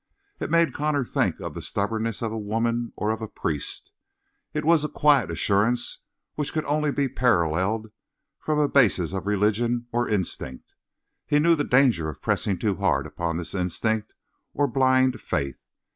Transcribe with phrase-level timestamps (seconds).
[0.39, 3.91] It made Connor think of the stubbornness of a woman, or of a priest.
[4.51, 5.99] It was a quiet assurance
[6.33, 7.91] which could only be paralleled
[8.39, 10.73] from a basis of religion or instinct.
[11.27, 14.15] He knew the danger of pressing too hard upon this instinct
[14.55, 15.59] or blind faith.